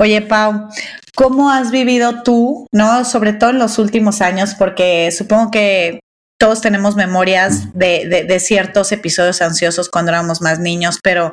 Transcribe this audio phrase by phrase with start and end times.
[0.00, 0.68] Oye, Pau,
[1.16, 3.04] ¿cómo has vivido tú, no?
[3.04, 5.98] Sobre todo en los últimos años, porque supongo que
[6.38, 11.32] todos tenemos memorias de, de, ciertos episodios ansiosos cuando éramos más niños, pero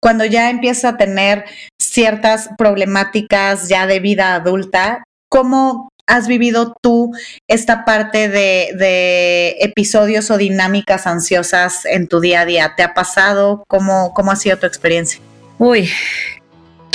[0.00, 1.46] cuando ya empieza a tener
[1.82, 7.10] ciertas problemáticas ya de vida adulta, ¿cómo has vivido tú
[7.48, 12.74] esta parte de, de, episodios o dinámicas ansiosas en tu día a día?
[12.76, 13.64] ¿Te ha pasado?
[13.66, 15.20] ¿Cómo, cómo ha sido tu experiencia?
[15.58, 15.90] Uy,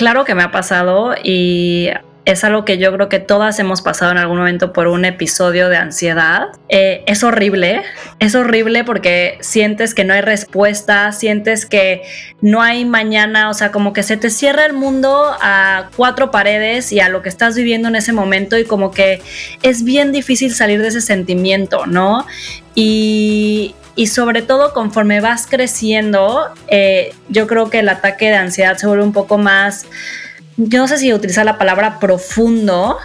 [0.01, 1.89] claro que me ha pasado y
[2.25, 5.69] es algo que yo creo que todas hemos pasado en algún momento por un episodio
[5.69, 6.47] de ansiedad.
[6.69, 7.83] Eh, es horrible,
[8.17, 12.01] es horrible porque sientes que no hay respuesta, sientes que
[12.41, 16.91] no hay mañana, o sea, como que se te cierra el mundo a cuatro paredes
[16.91, 19.21] y a lo que estás viviendo en ese momento y como que
[19.61, 22.25] es bien difícil salir de ese sentimiento, ¿no?
[22.73, 28.77] Y, y sobre todo conforme vas creciendo, eh, yo creo que el ataque de ansiedad
[28.77, 29.85] se vuelve un poco más
[30.57, 32.97] yo no sé si utilizar la palabra profundo,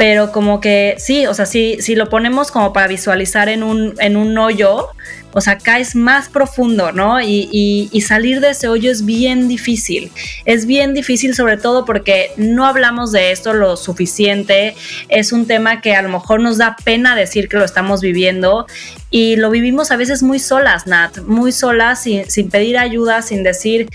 [0.00, 3.94] pero como que sí, o sea, si, si lo ponemos como para visualizar en un,
[3.98, 4.88] en un hoyo,
[5.34, 7.20] o sea, caes más profundo, ¿no?
[7.20, 10.10] Y, y, salir de ese hoyo es bien difícil.
[10.46, 14.74] Es bien difícil sobre todo porque no hablamos de esto lo suficiente.
[15.10, 18.66] Es un tema que a lo mejor nos da pena decir que lo estamos viviendo
[19.10, 23.42] y lo vivimos a veces muy solas, Nat, muy solas, sin, sin pedir ayuda, sin
[23.42, 23.90] decir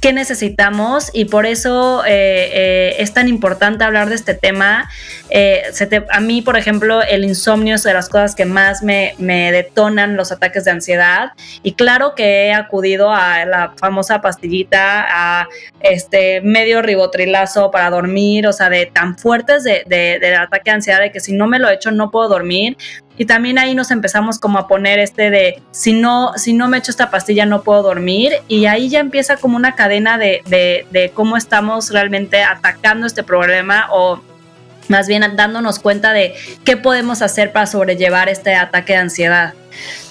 [0.00, 4.90] qué necesitamos y por eso eh, eh, es tan importante hablar de este tema.
[5.28, 5.62] Eh,
[6.10, 10.16] a mí, por ejemplo, el insomnio es de las cosas que más me, me, detonan
[10.16, 15.48] los ataques de ansiedad y claro que he acudido a la famosa pastillita, a
[15.80, 20.76] este medio ribotrilazo para dormir, o sea, de tan fuertes de, de, del ataque de
[20.76, 22.76] ansiedad de que si no me lo he hecho no puedo dormir
[23.18, 26.78] y también ahí nos empezamos como a poner este de si no, si no me
[26.78, 31.10] echo esta pastilla no puedo dormir y ahí ya empieza como una cadena de, de,
[31.12, 34.22] cómo estamos realmente atacando este problema o
[34.88, 39.54] más bien dándonos cuenta de qué podemos hacer para sobrellevar este ataque de ansiedad.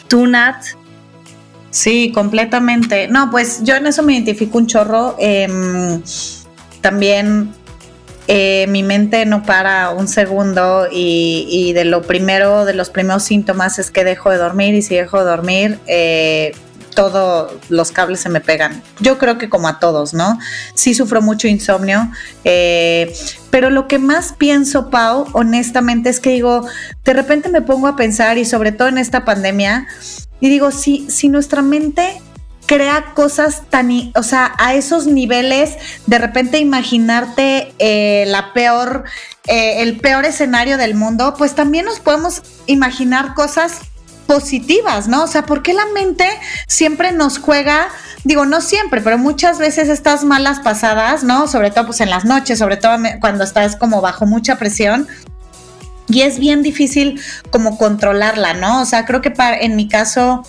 [0.07, 0.63] ¿Tú, Nat?
[1.71, 3.07] Sí, completamente.
[3.07, 5.15] No, pues yo en eso me identifico un chorro.
[5.19, 6.01] Em,
[6.81, 7.53] también
[8.31, 13.79] eh, mi mente no para un segundo y, de lo primero, de los primeros síntomas
[13.79, 16.51] es que dejo de dormir y si dejo de dormir, eh,
[16.93, 18.83] todos los cables se me pegan.
[18.99, 20.37] Yo creo que como a todos, ¿no?
[20.75, 22.11] Sí sufro mucho insomnio,
[22.43, 23.11] eh,
[23.49, 26.67] pero lo que más pienso, Pau, honestamente, es que digo,
[27.03, 29.87] de repente me pongo a pensar y sobre todo en esta pandemia,
[30.39, 32.21] y digo, si, si nuestra mente
[32.69, 35.75] crea cosas tan, o sea, a esos niveles,
[36.05, 39.05] de repente imaginarte eh, la peor,
[39.47, 43.79] eh, el peor escenario del mundo, pues también nos podemos imaginar cosas
[44.27, 45.23] positivas, ¿no?
[45.23, 46.29] O sea, ¿por qué la mente
[46.67, 47.87] siempre nos juega,
[48.23, 51.47] digo, no siempre, pero muchas veces estas malas pasadas, ¿no?
[51.47, 55.07] Sobre todo pues en las noches, sobre todo cuando estás como bajo mucha presión,
[56.07, 57.19] y es bien difícil
[57.49, 58.79] como controlarla, ¿no?
[58.79, 60.43] O sea, creo que para, en mi caso,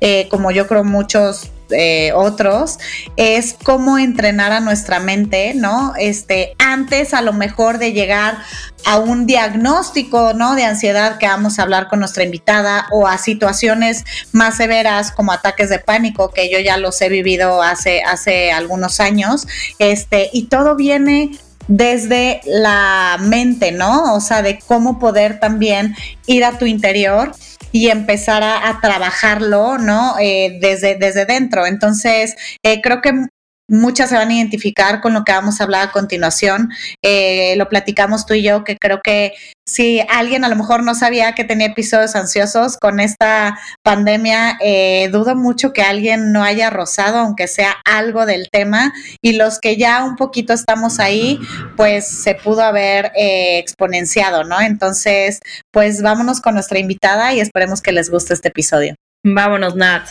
[0.00, 2.78] eh, como yo creo muchos eh, otros,
[3.16, 5.94] es cómo entrenar a nuestra mente, ¿no?
[5.98, 8.38] Este, antes a lo mejor de llegar
[8.84, 10.54] a un diagnóstico, ¿no?
[10.54, 15.32] De ansiedad que vamos a hablar con nuestra invitada o a situaciones más severas como
[15.32, 19.46] ataques de pánico, que yo ya los he vivido hace, hace algunos años,
[19.78, 21.32] este, y todo viene
[21.68, 24.14] desde la mente, ¿no?
[24.14, 25.96] O sea, de cómo poder también
[26.26, 27.32] ir a tu interior
[27.72, 30.16] y empezar a, trabajarlo, ¿no?
[30.18, 31.66] Eh, desde, desde dentro.
[31.66, 33.26] Entonces, eh, creo que
[33.68, 36.70] muchas se van a identificar con lo que vamos a hablar a continuación.
[37.02, 39.32] Eh, lo platicamos tú y yo, que creo que
[39.68, 45.08] si alguien a lo mejor no sabía que tenía episodios ansiosos con esta pandemia, eh,
[45.10, 48.92] dudo mucho que alguien no haya rozado, aunque sea algo del tema.
[49.20, 51.40] Y los que ya un poquito estamos ahí,
[51.76, 54.60] pues se pudo haber eh, exponenciado, ¿no?
[54.60, 55.40] Entonces,
[55.72, 58.94] pues vámonos con nuestra invitada y esperemos que les guste este episodio.
[59.24, 60.10] Vámonos, Nat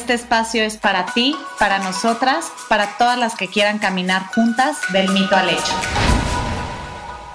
[0.01, 5.07] Este espacio es para ti, para nosotras, para todas las que quieran caminar juntas del
[5.09, 5.73] mito al hecho.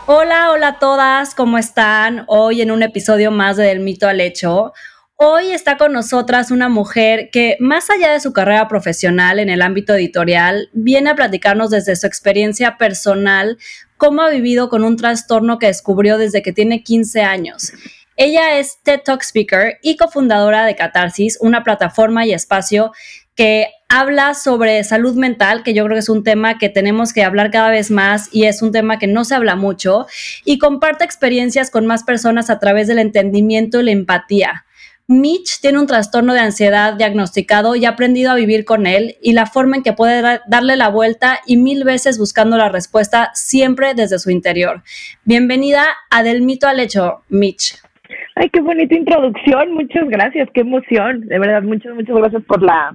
[0.06, 2.24] Hola, hola a todas, ¿cómo están?
[2.26, 4.72] Hoy en un episodio más de Del mito al hecho.
[5.14, 9.62] Hoy está con nosotras una mujer que, más allá de su carrera profesional en el
[9.62, 13.58] ámbito editorial, viene a platicarnos desde su experiencia personal
[13.96, 17.72] cómo ha vivido con un trastorno que descubrió desde que tiene 15 años.
[18.18, 22.92] Ella es TED Talk Speaker y cofundadora de Catarsis, una plataforma y espacio
[23.34, 27.22] que habla sobre salud mental, que yo creo que es un tema que tenemos que
[27.22, 30.06] hablar cada vez más y es un tema que no se habla mucho,
[30.46, 34.64] y comparte experiencias con más personas a través del entendimiento y la empatía.
[35.08, 39.34] Mitch tiene un trastorno de ansiedad diagnosticado y ha aprendido a vivir con él y
[39.34, 43.92] la forma en que puede darle la vuelta y mil veces buscando la respuesta siempre
[43.92, 44.82] desde su interior.
[45.24, 47.85] Bienvenida a Del Mito al Hecho, Mitch.
[48.34, 52.94] Ay, qué bonita introducción, muchas gracias, qué emoción, de verdad, muchas, muchas gracias por la,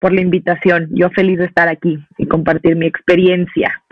[0.00, 0.88] por la invitación.
[0.92, 3.82] Yo feliz de estar aquí y compartir mi experiencia.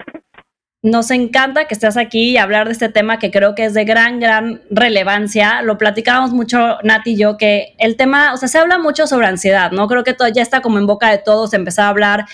[0.82, 3.84] Nos encanta que estés aquí y hablar de este tema que creo que es de
[3.84, 5.60] gran, gran relevancia.
[5.60, 9.26] Lo platicábamos mucho, Nati y yo, que el tema, o sea, se habla mucho sobre
[9.26, 9.88] ansiedad, ¿no?
[9.88, 12.24] Creo que todo, ya está como en boca de todos empezar a hablar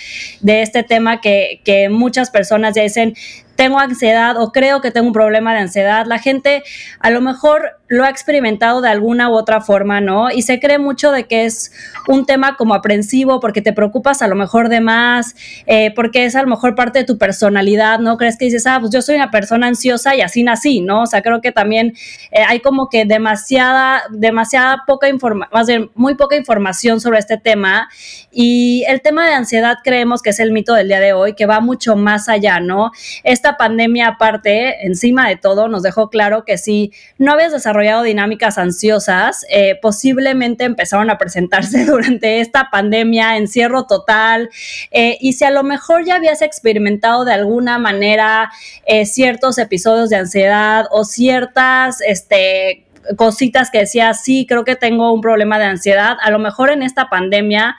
[0.42, 3.14] de este tema que, que muchas personas ya dicen,
[3.56, 6.06] tengo ansiedad o creo que tengo un problema de ansiedad.
[6.06, 6.62] La gente
[7.00, 10.30] a lo mejor lo ha experimentado de alguna u otra forma, ¿no?
[10.30, 11.72] Y se cree mucho de que es
[12.08, 15.36] un tema como aprensivo porque te preocupas a lo mejor de más,
[15.66, 18.16] eh, porque es a lo mejor parte de tu personalidad, ¿no?
[18.16, 21.02] Crees que dices, ah, pues yo soy una persona ansiosa y así nací, ¿no?
[21.02, 21.94] O sea, creo que también
[22.32, 27.38] eh, hay como que demasiada, demasiada poca información, más bien muy poca información sobre este
[27.38, 27.88] tema.
[28.32, 31.46] Y el tema de ansiedad creemos que es el mito del día de hoy, que
[31.46, 32.90] va mucho más allá, ¿no?
[33.22, 38.58] Esta pandemia aparte, encima de todo, nos dejó claro que si no habías desarrollado dinámicas
[38.58, 44.50] ansiosas, eh, posiblemente empezaron a presentarse durante esta pandemia, encierro total,
[44.90, 48.50] eh, y si a lo mejor ya habías experimentado de alguna manera
[48.86, 52.84] eh, ciertos episodios de ansiedad o ciertas, este,
[53.16, 56.82] cositas que decías, sí, creo que tengo un problema de ansiedad, a lo mejor en
[56.82, 57.76] esta pandemia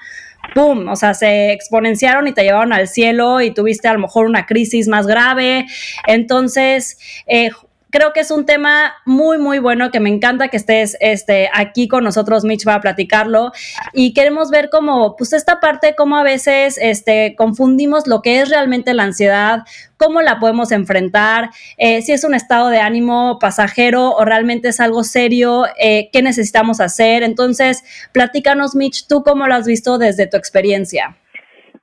[0.53, 0.87] ¡pum!
[0.87, 4.45] O sea, se exponenciaron y te llevaron al cielo y tuviste a lo mejor una
[4.45, 5.65] crisis más grave.
[6.05, 6.97] Entonces,
[7.27, 7.51] eh,
[7.97, 11.87] creo que es un tema muy, muy bueno que me encanta que estés este, aquí
[11.87, 13.51] con nosotros, Mitch, va a platicarlo.
[13.91, 18.49] Y queremos ver cómo, pues esta parte, cómo a veces este, confundimos lo que es
[18.51, 19.63] realmente la ansiedad,
[19.97, 24.79] cómo la podemos enfrentar, eh, si es un estado de ánimo pasajero o realmente es
[24.79, 27.23] algo serio, eh, qué necesitamos hacer.
[27.23, 31.17] Entonces, platícanos, Mitch, tú cómo lo has visto desde tu experiencia.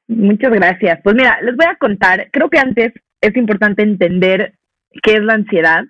[0.07, 1.01] Muchas gracias.
[1.03, 4.55] Pues mira, les voy a contar, creo que antes es importante entender
[5.03, 5.83] qué es la ansiedad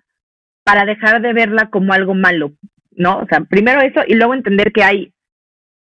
[0.64, 2.52] para dejar de verla como algo malo,
[2.92, 3.18] ¿no?
[3.18, 5.12] O sea, primero eso y luego entender que hay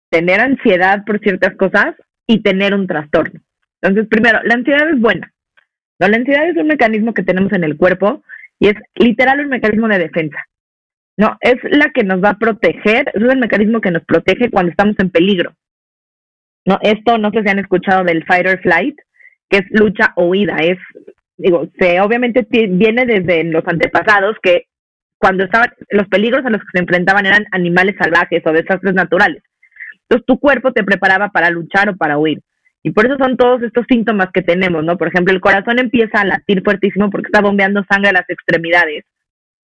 [0.10, 1.96] tener ansiedad por ciertas cosas
[2.28, 3.42] y tener un trastorno.
[3.82, 5.32] Entonces, primero, la ansiedad es buena.
[6.00, 6.08] ¿no?
[6.08, 8.24] La ansiedad es un mecanismo que tenemos en el cuerpo
[8.60, 10.38] y es literal un mecanismo de defensa.
[11.18, 14.72] No, es la que nos va a proteger, es el mecanismo que nos protege cuando
[14.72, 15.54] estamos en peligro.
[16.66, 19.00] No, esto no sé si han escuchado del fight or flight,
[19.50, 20.78] que es lucha o huida, es
[21.38, 24.66] digo, se obviamente viene desde los antepasados que
[25.18, 29.42] cuando estaban, los peligros a los que se enfrentaban eran animales salvajes o desastres naturales.
[30.04, 32.42] Entonces tu cuerpo te preparaba para luchar o para huir.
[32.84, 34.98] Y por eso son todos estos síntomas que tenemos, ¿no?
[34.98, 39.04] Por ejemplo, el corazón empieza a latir fuertísimo porque está bombeando sangre a las extremidades,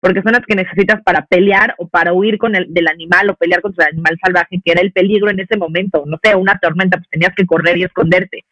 [0.00, 3.34] porque son las que necesitas para pelear o para huir con el del animal o
[3.34, 6.58] pelear contra el animal salvaje, que era el peligro en ese momento, no sé, una
[6.58, 8.44] tormenta, pues tenías que correr y esconderte.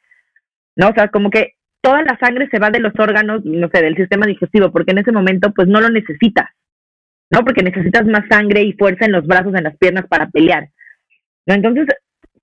[0.77, 0.89] ¿No?
[0.89, 3.97] O sea, como que toda la sangre se va de los órganos, no sé, del
[3.97, 6.49] sistema digestivo, porque en ese momento pues no lo necesitas,
[7.31, 7.45] ¿no?
[7.45, 10.69] Porque necesitas más sangre y fuerza en los brazos, en las piernas para pelear.
[11.47, 11.87] Entonces,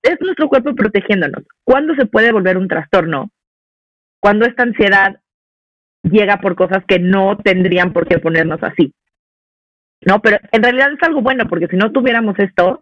[0.01, 1.43] es nuestro cuerpo protegiéndonos.
[1.63, 3.29] ¿Cuándo se puede volver un trastorno?
[4.19, 5.19] Cuando esta ansiedad
[6.03, 8.93] llega por cosas que no tendrían por qué ponernos así.
[10.05, 12.81] No, pero en realidad es algo bueno, porque si no tuviéramos esto,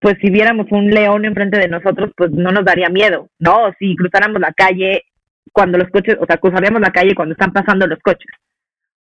[0.00, 3.72] pues si viéramos un león enfrente de nosotros, pues no nos daría miedo, ¿no?
[3.78, 5.04] Si cruzáramos la calle
[5.52, 8.30] cuando los coches, o sea, cruzaríamos la calle cuando están pasando los coches.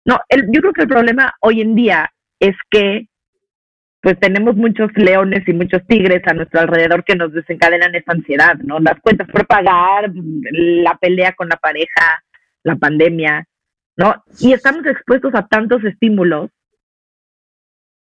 [0.06, 3.08] No, el, yo creo que el problema hoy en día es que
[4.02, 8.56] pues tenemos muchos leones y muchos tigres a nuestro alrededor que nos desencadenan esa ansiedad,
[8.64, 8.80] ¿no?
[8.80, 12.24] Las cuentas por pagar, la pelea con la pareja,
[12.64, 13.46] la pandemia,
[13.98, 14.24] ¿no?
[14.40, 16.52] Y estamos expuestos a tantos estímulos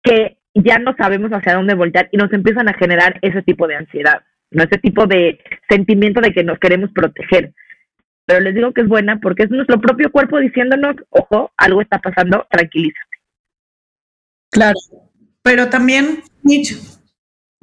[0.04, 3.78] que ya no sabemos hacia dónde voltear y nos empiezan a generar ese tipo de
[3.78, 4.22] ansiedad,
[4.52, 4.64] ¿no?
[4.64, 7.54] Ese tipo de sentimiento de que nos queremos proteger
[8.30, 11.98] pero les digo que es buena porque es nuestro propio cuerpo diciéndonos, ojo, algo está
[11.98, 13.18] pasando, tranquilízate.
[14.52, 14.78] Claro,
[15.42, 16.78] pero también, Mitch,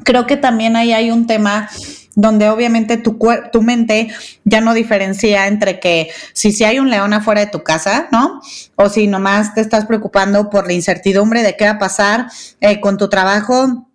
[0.03, 1.69] creo que también ahí hay un tema
[2.17, 3.17] donde obviamente tu,
[3.53, 4.09] tu mente
[4.43, 8.41] ya no diferencia entre que si, si hay un león afuera de tu casa, ¿no?
[8.75, 12.27] O si nomás te estás preocupando por la incertidumbre de qué va a pasar
[12.61, 13.89] eh, con tu trabajo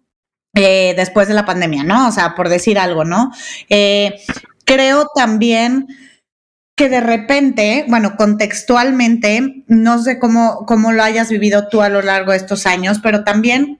[0.56, 2.08] eh, después de la pandemia, ¿no?
[2.08, 3.30] O sea, por decir algo, ¿no?
[3.68, 4.22] Eh,
[4.64, 5.86] creo también
[6.76, 12.02] que de repente, bueno, contextualmente, no sé cómo, cómo lo hayas vivido tú a lo
[12.02, 13.80] largo de estos años, pero también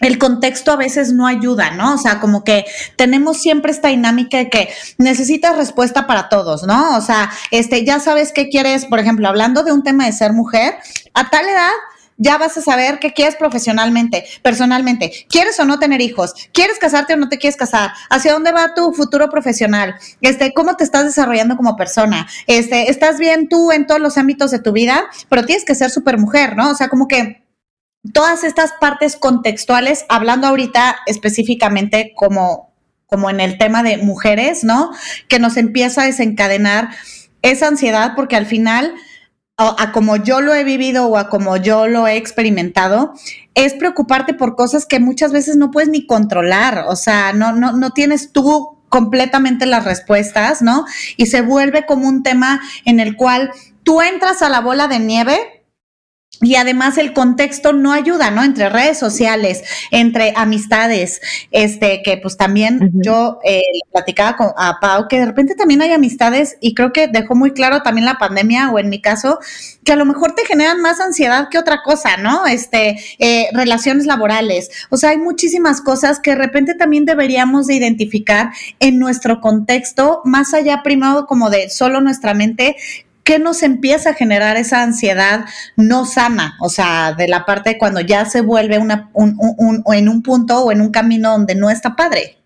[0.00, 1.94] el contexto a veces no ayuda, ¿no?
[1.94, 2.64] O sea, como que
[2.96, 6.96] tenemos siempre esta dinámica de que necesitas respuesta para todos, ¿no?
[6.96, 10.32] O sea, este, ya sabes qué quieres, por ejemplo, hablando de un tema de ser
[10.32, 10.76] mujer,
[11.12, 11.70] a tal edad
[12.20, 15.10] ya vas a saber qué quieres profesionalmente, personalmente.
[15.30, 16.34] ¿Quieres o no tener hijos?
[16.52, 17.92] ¿Quieres casarte o no te quieres casar?
[18.10, 19.94] ¿Hacia dónde va tu futuro profesional?
[20.20, 22.28] Este, ¿cómo te estás desarrollando como persona?
[22.46, 25.08] Este, ¿estás bien tú en todos los ámbitos de tu vida?
[25.30, 26.70] Pero tienes que ser súper mujer, ¿no?
[26.70, 27.42] O sea, como que
[28.12, 32.74] todas estas partes contextuales, hablando ahorita específicamente como,
[33.06, 34.90] como en el tema de mujeres, ¿no?
[35.26, 36.90] Que nos empieza a desencadenar
[37.40, 38.94] esa ansiedad porque al final
[39.60, 43.12] a, como yo lo he vivido o a como yo lo he experimentado,
[43.54, 47.72] es preocuparte por cosas que muchas veces no puedes ni controlar, o sea, no, no,
[47.72, 50.84] no tienes tú completamente las respuestas, ¿no?
[51.16, 53.50] Y se vuelve como un tema en el cual
[53.82, 55.59] tú entras a la bola de nieve
[56.42, 58.42] y además el contexto no ayuda, ¿no?
[58.42, 61.20] Entre redes sociales, entre amistades,
[61.50, 65.92] este, que pues también yo eh, platicaba con, a Pau que de repente también hay
[65.92, 69.38] amistades y creo que dejó muy claro también la pandemia o en mi caso,
[69.84, 72.46] que a lo mejor te generan más ansiedad que otra cosa, ¿no?
[72.46, 74.70] Este, eh, relaciones laborales.
[74.88, 80.22] O sea, hay muchísimas cosas que de repente también deberíamos de identificar en nuestro contexto,
[80.24, 82.76] más allá primado como de solo nuestra mente,
[83.30, 85.44] ¿qué nos empieza a generar esa ansiedad
[85.76, 86.56] no sana?
[86.60, 90.20] O sea, de la parte de cuando ya se vuelve una, un, un, en un
[90.24, 92.38] punto o en un camino donde no está padre.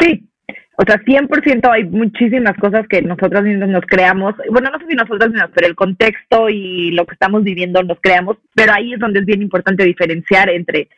[0.00, 0.28] Sí,
[0.76, 4.34] o sea, 100% hay muchísimas cosas que nosotros mismos nos creamos.
[4.50, 8.00] Bueno, no sé si nosotros mismos, pero el contexto y lo que estamos viviendo nos
[8.00, 8.38] creamos.
[8.56, 10.88] Pero ahí es donde es bien importante diferenciar entre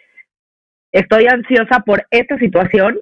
[0.92, 2.98] estoy ansiosa por esta situación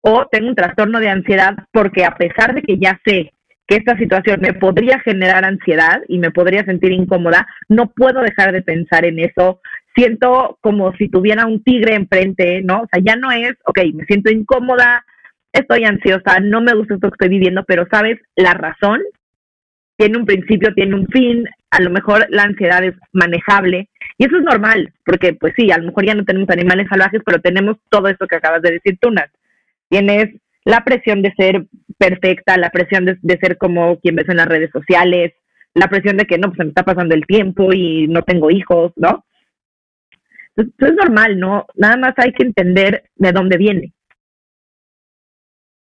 [0.00, 3.32] o tengo un trastorno de ansiedad porque a pesar de que ya sé
[3.66, 8.52] que esta situación me podría generar ansiedad y me podría sentir incómoda, no puedo dejar
[8.52, 9.60] de pensar en eso.
[9.94, 12.82] Siento como si tuviera un tigre enfrente, ¿no?
[12.82, 15.04] O sea, ya no es, ok, me siento incómoda,
[15.52, 19.00] estoy ansiosa, no me gusta esto que estoy viviendo, pero sabes, la razón
[19.96, 23.88] tiene un principio, tiene un fin, a lo mejor la ansiedad es manejable
[24.18, 27.22] y eso es normal, porque pues sí, a lo mejor ya no tenemos animales salvajes,
[27.24, 29.30] pero tenemos todo esto que acabas de decir, Tunas.
[29.88, 30.28] Tienes
[30.64, 31.66] la presión de ser
[31.98, 35.32] perfecta, la presión de, ser como quien ves en las redes sociales,
[35.74, 38.50] la presión de que no, pues se me está pasando el tiempo y no tengo
[38.50, 39.24] hijos, ¿no?
[40.54, 41.66] Entonces, es normal, ¿no?
[41.74, 43.92] Nada más hay que entender de dónde viene.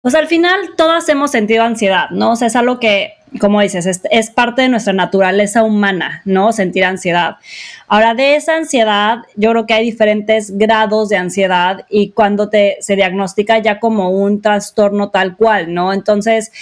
[0.02, 2.32] Pues al final todas hemos sentido ansiedad, ¿no?
[2.32, 6.52] O sea, es algo que, como dices, es, es parte de nuestra naturaleza humana, ¿no?
[6.52, 7.36] Sentir ansiedad.
[7.92, 12.76] Ahora, de esa ansiedad, yo creo que hay diferentes grados de ansiedad y cuando te,
[12.78, 15.92] se diagnostica ya como un trastorno tal cual, ¿no?
[15.92, 16.52] Entonces,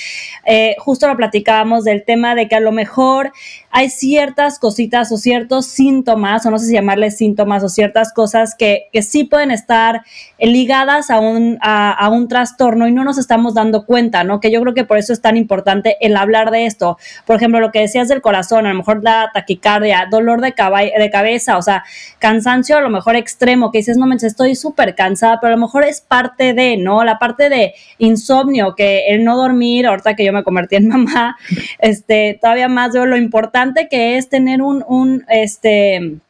[0.46, 3.30] eh, justo lo platicábamos del tema de que a lo mejor
[3.70, 8.54] hay ciertas cositas o ciertos síntomas, o no sé si llamarles síntomas, o ciertas cosas
[8.54, 10.00] que, que sí pueden estar
[10.38, 14.40] ligadas a un, a, un trastorno y no nos estamos dando cuenta, ¿no?
[14.40, 16.96] Que yo creo que por eso es tan importante el hablar de esto.
[17.26, 21.10] Por ejemplo, lo que decías del corazón, a lo mejor la taquicardia, dolor de, de
[21.18, 21.84] cabeza, o sea,
[22.18, 25.60] cansancio a lo mejor extremo, que dices, no manches, estoy súper cansada, pero a lo
[25.60, 27.04] mejor es parte de, ¿no?
[27.04, 31.36] La parte de insomnio, que el no dormir, ahorita que yo me convertí en mamá,
[31.78, 36.20] este, todavía más veo lo importante que es tener un, un este,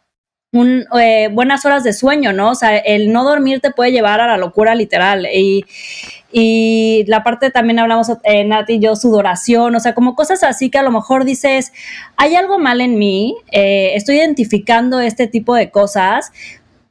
[0.52, 2.50] un, eh, buenas horas de sueño, ¿no?
[2.50, 5.26] O sea, el no dormir te puede llevar a la locura literal.
[5.26, 5.64] Y,
[6.33, 10.71] y la parte también hablamos, eh, Nati y yo, sudoración, o sea, como cosas así
[10.71, 11.73] que a lo mejor dices,
[12.17, 16.33] hay algo mal en mí, eh, estoy identificando este tipo de cosas,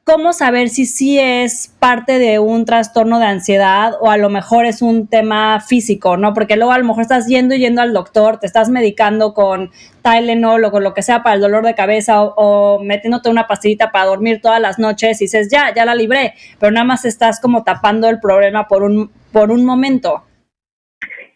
[0.07, 4.65] cómo saber si sí es parte de un trastorno de ansiedad o a lo mejor
[4.65, 6.33] es un tema físico, ¿no?
[6.33, 9.69] Porque luego a lo mejor estás yendo y yendo al doctor, te estás medicando con
[10.03, 13.91] Tylenol o con lo que sea para el dolor de cabeza o, metiéndote una pastillita
[13.91, 17.41] para dormir todas las noches y dices, ya, ya la libré, pero nada más estás
[17.41, 20.23] como tapando el problema por un, por un momento.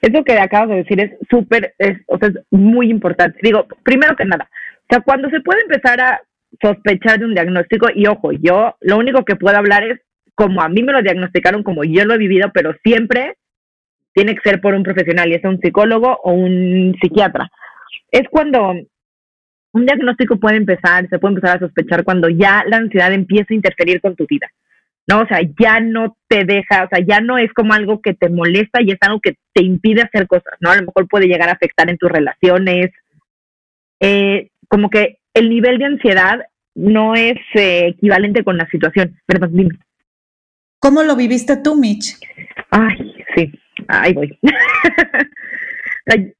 [0.02, 1.76] Eso que acabas de decir es súper,
[2.08, 3.38] o sea, es muy importante.
[3.44, 4.50] Digo, primero que nada,
[4.84, 6.22] o sea, cuando se puede empezar a
[6.62, 10.00] sospechar de un diagnóstico y ojo, yo lo único que puedo hablar es
[10.36, 13.36] como a mí me lo diagnosticaron, como yo lo he vivido, pero siempre
[14.14, 17.50] tiene que ser por un profesional, ya sea un psicólogo o un psiquiatra.
[18.12, 18.74] Es cuando
[19.74, 23.56] un diagnóstico puede empezar, se puede empezar a sospechar cuando ya la ansiedad empieza a
[23.56, 24.50] interferir con tu vida.
[25.08, 25.22] ¿no?
[25.22, 28.30] O sea, ya no te deja, o sea, ya no es como algo que te
[28.30, 30.70] molesta y es algo que te impide hacer cosas, ¿no?
[30.70, 32.92] A lo mejor puede llegar a afectar en tus relaciones.
[34.00, 36.46] Eh, como que el nivel de ansiedad
[36.76, 39.20] no es eh, equivalente con la situación.
[39.26, 39.80] Perdón, dime.
[40.80, 42.18] ¿Cómo lo viviste tú, Mitch?
[42.72, 43.52] Ay, sí,
[43.88, 44.40] ahí voy.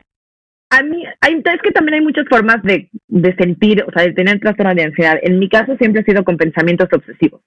[0.70, 4.14] a mí, hay, es que también hay muchas formas de, de sentir, o sea, de
[4.14, 5.20] tener trastorno de ansiedad.
[5.22, 7.42] En mi caso siempre ha sido con pensamientos obsesivos.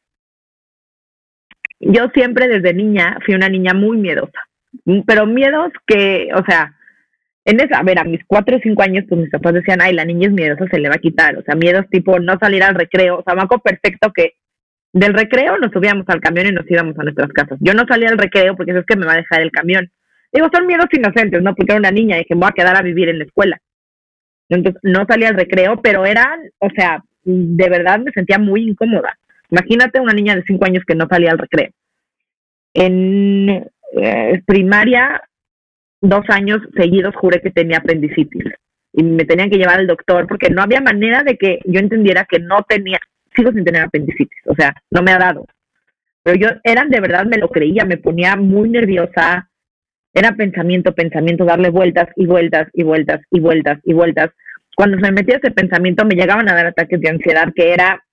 [1.80, 4.48] Yo siempre desde niña fui una niña muy miedosa,
[5.06, 6.76] pero miedos que, o sea,
[7.44, 9.92] en esa, a ver, a mis cuatro o cinco años, pues mis papás decían, ay,
[9.92, 11.36] la niña es miedosa, se le va a quitar.
[11.36, 13.18] O sea, miedos tipo no salir al recreo.
[13.18, 14.34] O sea, me perfecto que
[14.92, 17.58] del recreo nos subíamos al camión y nos íbamos a nuestras casas.
[17.60, 19.90] Yo no salía al recreo porque eso es que me va a dejar el camión.
[20.32, 21.54] Digo, son miedos inocentes, ¿no?
[21.54, 23.60] Porque era una niña y que me voy a quedar a vivir en la escuela.
[24.48, 29.18] Entonces, no salía al recreo, pero eran, o sea, de verdad me sentía muy incómoda.
[29.50, 31.70] Imagínate una niña de cinco años que no salía al recreo.
[32.72, 35.22] En eh, primaria,
[36.08, 38.44] dos años seguidos juré que tenía apendicitis
[38.92, 42.26] y me tenían que llevar al doctor porque no había manera de que yo entendiera
[42.28, 42.98] que no tenía,
[43.34, 45.46] sigo sin tener apendicitis, o sea, no me ha dado.
[46.22, 49.50] Pero yo eran de verdad, me lo creía, me ponía muy nerviosa,
[50.12, 54.30] era pensamiento, pensamiento, darle vueltas y vueltas y vueltas y vueltas y vueltas.
[54.76, 58.04] Cuando me metía ese pensamiento me llegaban a dar ataques de ansiedad que era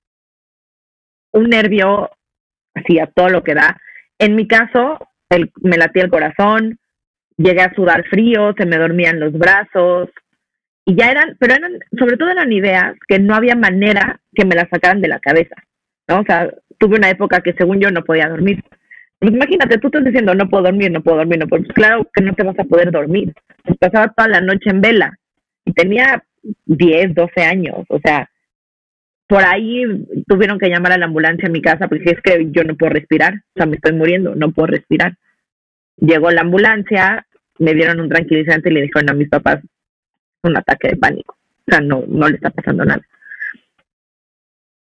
[1.34, 2.10] un nervio
[2.74, 3.80] así a todo lo que da.
[4.18, 4.98] En mi caso,
[5.30, 6.80] el, me latía el corazón,
[7.38, 10.10] llegué a sudar frío, se me dormían los brazos
[10.86, 14.56] y ya eran, pero eran, sobre todo eran ideas que no había manera que me
[14.56, 15.56] las sacaran de la cabeza,
[16.08, 16.22] ¿no?
[16.22, 18.64] O sea, tuve una época que según yo no podía dormir.
[19.20, 21.64] Pues imagínate, tú estás diciendo no puedo dormir, no puedo dormir, no puedo.
[21.64, 23.34] Pues claro que no te vas a poder dormir.
[23.64, 25.18] Pues pasaba toda la noche en vela
[25.66, 26.24] y tenía
[26.66, 28.28] 10, 12 años, o sea,
[29.32, 29.84] por ahí
[30.28, 32.92] tuvieron que llamar a la ambulancia a mi casa porque es que yo no puedo
[32.92, 35.16] respirar, o sea, me estoy muriendo, no puedo respirar.
[36.02, 37.26] Llegó la ambulancia,
[37.60, 39.60] me dieron un tranquilizante y le dijeron a mis papás
[40.44, 41.38] un ataque de pánico.
[41.68, 43.02] O sea, no, no le está pasando nada.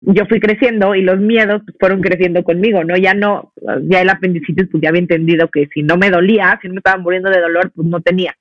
[0.06, 2.98] Yo fui creciendo y los miedos pues, fueron creciendo conmigo, ¿no?
[2.98, 6.68] Ya no, ya el apendicitis, pues ya había entendido que si no me dolía, si
[6.68, 8.36] no me estaba muriendo de dolor, pues no tenía.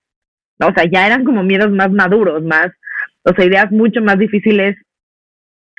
[0.59, 0.69] ¿no?
[0.69, 2.73] O sea, ya eran como miedos más maduros, más,
[3.25, 4.76] o sea, ideas mucho más difíciles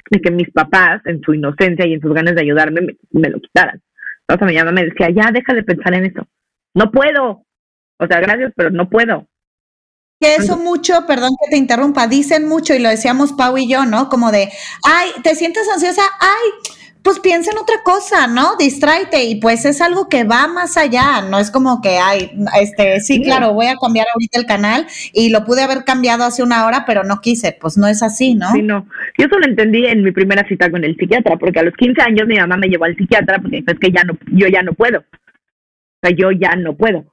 [0.09, 3.39] de que mis papás, en su inocencia y en sus ganas de ayudarme, me, lo
[3.39, 3.81] quitaran.
[4.27, 6.27] O sea, mi mamá me decía, ya deja de pensar en eso.
[6.73, 7.45] No puedo,
[7.99, 9.27] o sea, gracias, pero no puedo.
[10.19, 13.85] Que eso mucho, perdón que te interrumpa, dicen mucho y lo decíamos Pau y yo,
[13.85, 14.09] ¿no?
[14.09, 14.49] Como de,
[14.83, 16.01] ay, ¿te sientes ansiosa?
[16.19, 16.71] Ay,
[17.03, 18.55] pues piensa en otra cosa, ¿no?
[18.55, 22.31] Distráete y pues es algo que va más allá, no es como que, ay,
[22.61, 26.41] este, sí, claro, voy a cambiar ahorita el canal y lo pude haber cambiado hace
[26.41, 28.49] una hora, pero no quise, pues no es así, ¿no?
[28.53, 28.87] Sí, no.
[29.17, 32.27] Yo solo entendí en mi primera cita con el psiquiatra, porque a los 15 años
[32.27, 35.03] mi mamá me llevó al psiquiatra porque es que ya no, yo ya no puedo.
[36.03, 37.05] Sea, yo ya no puedo.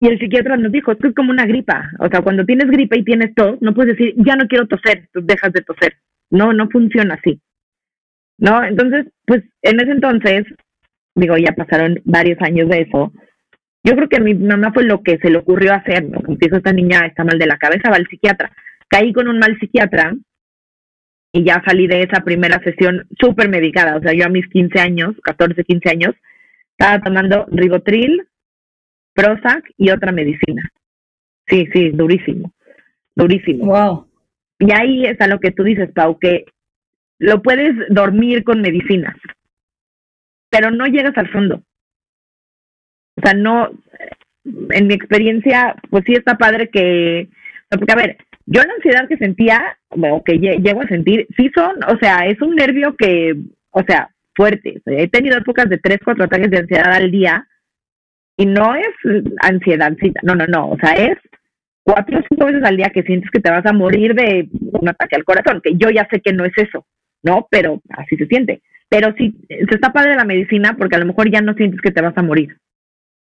[0.00, 1.90] Y el psiquiatra nos dijo, esto es como una gripa.
[1.98, 5.08] O sea, cuando tienes gripa y tienes tos, no puedes decir, ya no quiero toser,
[5.14, 5.96] dejas de toser.
[6.30, 7.40] No, no funciona así.
[8.38, 8.64] ¿No?
[8.64, 10.44] Entonces, pues en ese entonces,
[11.14, 13.12] digo, ya pasaron varios años de eso.
[13.84, 16.20] Yo creo que a mi mamá fue lo que se le ocurrió hacer, ¿no?
[16.40, 18.50] Esta niña está mal de la cabeza, va al psiquiatra.
[18.88, 20.14] Caí con un mal psiquiatra
[21.32, 23.96] y ya salí de esa primera sesión súper medicada.
[23.96, 26.14] O sea, yo a mis 15 años, 14, 15 años,
[26.78, 28.26] estaba tomando ribotril,
[29.14, 30.70] Prozac y otra medicina.
[31.46, 32.52] Sí, sí, durísimo,
[33.14, 33.66] durísimo.
[33.66, 34.08] Wow.
[34.58, 36.46] Y ahí está lo que tú dices, Pau, que
[37.18, 39.16] lo puedes dormir con medicinas,
[40.50, 41.62] pero no llegas al fondo.
[43.16, 43.70] O sea, no,
[44.44, 47.28] en mi experiencia, pues sí está padre que,
[47.70, 51.76] porque a ver, yo la ansiedad que sentía, o que llego a sentir, sí son,
[51.84, 53.34] o sea, es un nervio que,
[53.70, 54.80] o sea, fuerte.
[54.86, 57.46] he tenido épocas de tres, cuatro ataques de ansiedad al día
[58.36, 58.88] y no es
[59.40, 59.92] ansiedad,
[60.22, 61.18] no, no, no, o sea, es
[61.84, 64.88] cuatro o cinco veces al día que sientes que te vas a morir de un
[64.88, 66.86] ataque al corazón, que yo ya sé que no es eso,
[67.22, 67.46] ¿no?
[67.50, 68.62] Pero así se siente.
[68.88, 71.90] Pero sí, se está padre la medicina porque a lo mejor ya no sientes que
[71.90, 72.56] te vas a morir.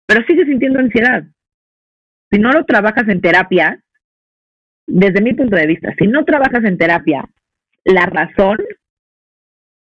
[0.06, 1.24] Pero sigues sintiendo ansiedad.
[2.30, 3.80] Si no lo trabajas en terapia,
[4.87, 7.24] desde mi punto de vista, si no trabajas en terapia,
[7.85, 8.59] la razón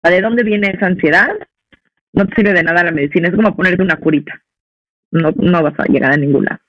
[0.03, 1.35] de dónde viene esa ansiedad,
[2.13, 3.27] no te sirve de nada la medicina.
[3.27, 4.41] Es como ponerte una curita.
[5.11, 6.61] No, no vas a llegar a ninguna.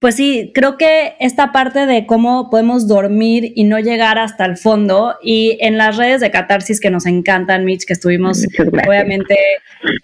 [0.00, 4.56] Pues sí, creo que esta parte de cómo podemos dormir y no llegar hasta el
[4.56, 8.46] fondo y en las redes de catarsis que nos encantan, Mitch, que estuvimos
[8.88, 9.36] obviamente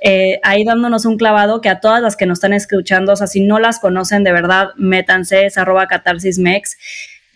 [0.04, 3.26] eh, ahí dándonos un clavado, que a todas las que nos están escuchando, o sea,
[3.26, 6.76] si no las conocen de verdad, métanse, es arroba catarsismex.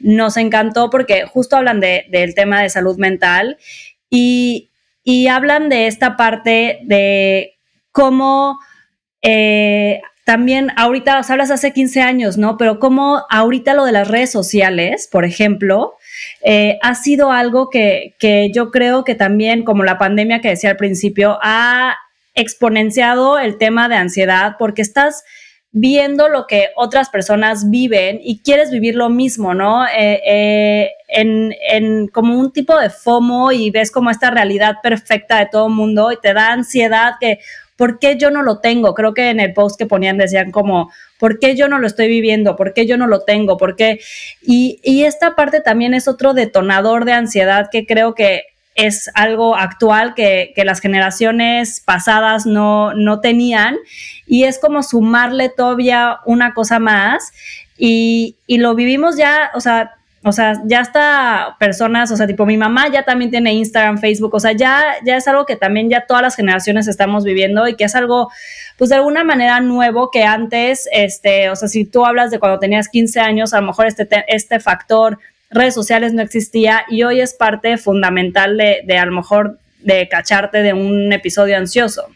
[0.00, 3.56] Nos encantó porque justo hablan de, del tema de salud mental
[4.10, 4.69] y,
[5.02, 7.58] y hablan de esta parte de
[7.92, 8.58] cómo...
[9.22, 12.56] Eh, también ahorita, os hablas hace 15 años, ¿no?
[12.56, 15.94] Pero como ahorita lo de las redes sociales, por ejemplo,
[16.44, 20.70] eh, ha sido algo que, que yo creo que también, como la pandemia que decía
[20.70, 21.96] al principio, ha
[22.34, 25.24] exponenciado el tema de ansiedad porque estás
[25.72, 29.86] viendo lo que otras personas viven y quieres vivir lo mismo, ¿no?
[29.86, 35.38] Eh, eh, en, en, como un tipo de FOMO y ves como esta realidad perfecta
[35.38, 37.38] de todo el mundo y te da ansiedad que,
[37.76, 38.94] ¿por qué yo no lo tengo?
[38.94, 42.08] Creo que en el post que ponían decían como, ¿por qué yo no lo estoy
[42.08, 42.56] viviendo?
[42.56, 43.56] ¿Por qué yo no lo tengo?
[43.56, 44.00] ¿Por qué?
[44.42, 48.42] Y, y esta parte también es otro detonador de ansiedad que creo que
[48.86, 53.76] es algo actual que, las generaciones pasadas no, no, tenían
[54.26, 57.32] y es como sumarle todavía una cosa más
[57.78, 62.44] y, y, lo vivimos ya, o sea, o sea, ya está personas, o sea, tipo
[62.44, 65.88] mi mamá ya también tiene Instagram, Facebook, o sea, ya, ya es algo que también
[65.88, 68.30] ya todas las generaciones estamos viviendo y que es algo,
[68.76, 72.58] pues de alguna manera nuevo que antes, este, o sea, si tú hablas de cuando
[72.58, 75.18] tenías 15 años, a lo mejor este, este factor
[75.50, 80.08] redes sociales no existía y hoy es parte fundamental de, de a lo mejor de
[80.08, 82.06] cacharte de un episodio ansioso.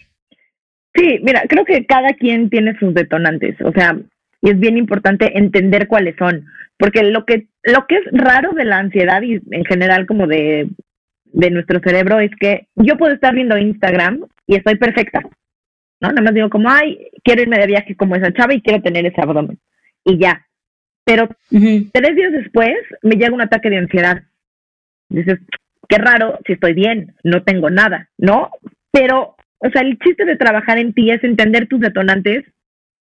[0.94, 3.98] Sí, mira, creo que cada quien tiene sus detonantes, o sea,
[4.40, 6.46] y es bien importante entender cuáles son,
[6.78, 10.68] porque lo que lo que es raro de la ansiedad y en general como de,
[11.24, 15.20] de nuestro cerebro es que yo puedo estar viendo Instagram y estoy perfecta,
[16.00, 16.08] ¿no?
[16.08, 19.06] Nada más digo como, ay, quiero irme de viaje como esa chava y quiero tener
[19.06, 19.58] ese abdomen.
[20.04, 20.46] Y ya,
[21.04, 24.22] pero tres días después me llega un ataque de ansiedad.
[25.08, 25.38] Dices,
[25.88, 28.50] qué raro si estoy bien, no tengo nada, ¿no?
[28.90, 32.44] Pero, o sea, el chiste de trabajar en ti es entender tus detonantes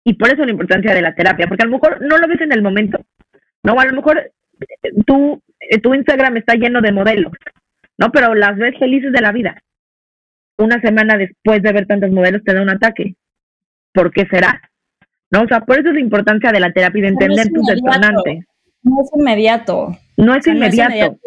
[0.03, 2.41] y por eso la importancia de la terapia, porque a lo mejor no lo ves
[2.41, 2.99] en el momento,
[3.63, 3.79] ¿no?
[3.79, 7.31] a lo mejor eh, tú, eh, tu Instagram está lleno de modelos,
[7.97, 8.11] ¿no?
[8.11, 9.61] Pero las ves felices de la vida.
[10.57, 13.15] Una semana después de ver tantos modelos te da un ataque.
[13.93, 14.61] ¿Por qué será?
[15.33, 15.41] ¿No?
[15.41, 18.45] O sea, por eso es la importancia de la terapia de entender tus detonantes.
[18.83, 19.97] No es inmediato.
[20.15, 21.17] No es inmediato.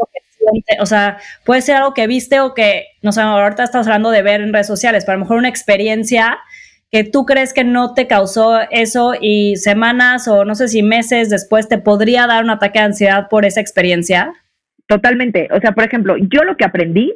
[0.80, 4.22] o sea, puede ser algo que viste o que, no sé, ahorita estás hablando de
[4.22, 6.38] ver en redes sociales, pero a lo mejor una experiencia
[6.92, 11.28] que tú crees que no te causó eso y semanas o no sé si meses
[11.28, 14.32] después te podría dar un ataque de ansiedad por esa experiencia.
[14.86, 15.48] Totalmente.
[15.50, 17.12] O sea, por ejemplo, yo lo que aprendí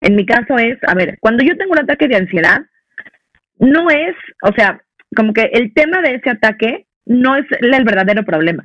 [0.00, 2.62] en mi caso es, a ver, cuando yo tengo un ataque de ansiedad,
[3.58, 4.82] no es, o sea,
[5.14, 8.64] como que el tema de ese ataque no es el verdadero problema.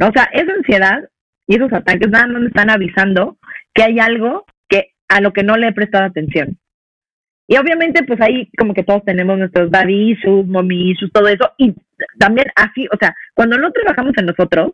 [0.00, 1.08] O sea, esa ansiedad
[1.46, 3.38] y esos ataques nada más me están avisando
[3.74, 6.58] que hay algo que a lo que no le he prestado atención.
[7.46, 11.52] Y obviamente, pues ahí como que todos tenemos nuestros daddy issues, mommy issues, todo eso.
[11.58, 11.74] Y
[12.18, 14.72] también así, o sea, cuando no trabajamos en nosotros,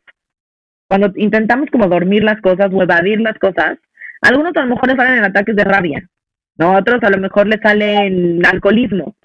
[0.88, 3.78] cuando intentamos como dormir las cosas o evadir las cosas,
[4.22, 6.08] algunos a lo mejor les salen en ataques de rabia,
[6.56, 6.76] ¿no?
[6.76, 9.16] Otros a lo mejor les salen alcoholismo,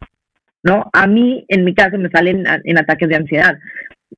[0.66, 0.90] ¿no?
[0.94, 3.60] A mí, en mi caso, me salen en ataques de ansiedad.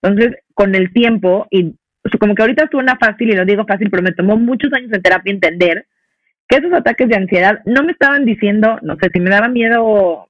[0.02, 1.76] Entonces, con el tiempo, y
[2.20, 5.02] como que ahorita suena fácil y lo digo fácil, pero me tomó muchos años en
[5.02, 5.86] terapia entender
[6.48, 10.30] que esos ataques de ansiedad no me estaban diciendo, no sé, si me daba miedo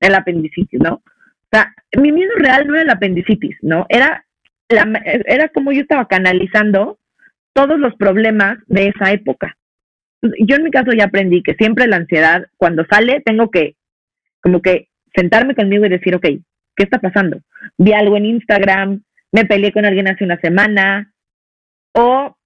[0.00, 0.94] el apendicitis, ¿no?
[0.94, 3.84] O sea, mi miedo real no era el apendicitis, ¿no?
[3.90, 4.24] Era,
[4.70, 6.98] la, era como yo estaba canalizando
[7.52, 9.58] todos los problemas de esa época.
[10.22, 13.76] Yo en mi caso ya aprendí que siempre la ansiedad, cuando sale, tengo que
[14.40, 17.40] como que sentarme conmigo y decir, ok, ¿qué está pasando?
[17.78, 21.12] Vi algo en Instagram, me peleé con alguien hace una semana,
[21.92, 22.36] o,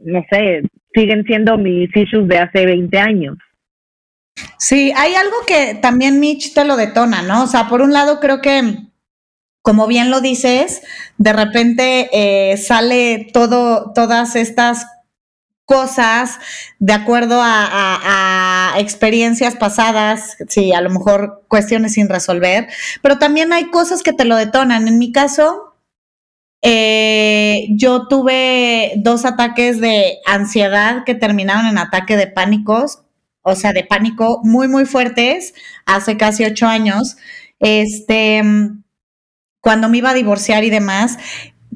[0.00, 0.62] no sé,
[0.94, 3.36] siguen siendo mis issues de hace 20 años.
[4.58, 7.44] Sí, hay algo que también Mitch te lo detona, ¿no?
[7.44, 8.62] O sea, por un lado creo que,
[9.62, 10.82] como bien lo dices,
[11.18, 14.86] de repente eh, sale todo, todas estas
[15.66, 16.38] cosas
[16.78, 22.68] de acuerdo a, experiencias pasadas, sí, a lo mejor cuestiones sin resolver,
[23.02, 24.86] pero también hay cosas que te lo detonan.
[24.86, 25.74] En mi caso,
[26.62, 33.02] eh, yo tuve dos ataques de ansiedad que terminaron en ataque de pánicos,
[33.42, 35.54] o sea, de pánico muy, muy fuertes,
[35.86, 37.16] hace casi ocho años.
[37.60, 38.42] Este,
[39.60, 41.18] cuando me iba a divorciar y demás,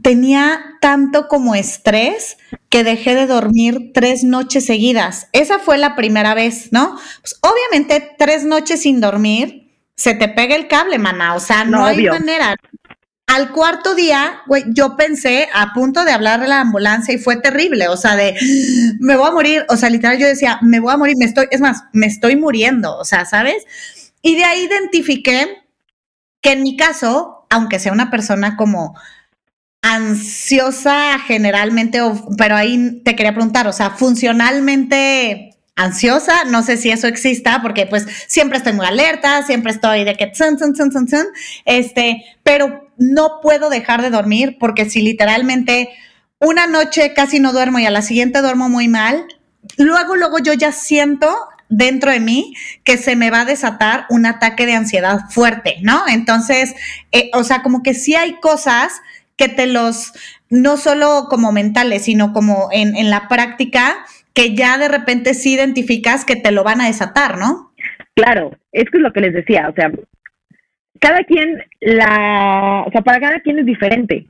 [0.02, 2.36] tenía tanto como estrés
[2.68, 5.28] que dejé de dormir tres noches seguidas.
[5.32, 6.98] Esa fue la primera vez, ¿no?
[7.20, 11.84] Pues obviamente tres noches sin dormir, se te pega el cable, mana, o sea, no,
[11.84, 12.56] hay manera.
[13.26, 17.36] Al cuarto día, güey, yo pensé a punto de hablar de la ambulancia y fue
[17.36, 18.34] terrible, o sea, de
[18.98, 21.46] me voy a morir, o sea, literal yo decía, me voy a morir, me estoy,
[21.50, 23.64] es más, me estoy muriendo, o sea, ¿sabes?
[24.22, 25.62] Y de ahí identifiqué
[26.40, 28.94] que en mi caso, aunque sea una persona como
[29.82, 32.00] ansiosa generalmente,
[32.36, 37.86] pero ahí te quería preguntar, o sea, funcionalmente ansiosa, no sé si eso exista, porque
[37.86, 40.30] pues siempre estoy muy alerta, siempre estoy de que
[41.64, 45.88] este, pero no puedo dejar de dormir porque si literalmente
[46.38, 49.24] una noche casi no duermo y a la siguiente duermo muy mal,
[49.78, 51.34] luego, luego yo ya siento
[51.70, 56.02] dentro de mí que se me va a desatar un ataque de ansiedad fuerte, ¿no?
[56.08, 56.74] Entonces,
[57.12, 59.00] eh, o sea, como que sí hay cosas
[59.40, 60.12] que te los,
[60.50, 63.96] no solo como mentales, sino como en, en la práctica,
[64.34, 67.72] que ya de repente sí identificas que te lo van a desatar, ¿no?
[68.14, 69.90] Claro, es que es lo que les decía, o sea,
[71.00, 74.26] cada quien, la, o sea, para cada quien es diferente.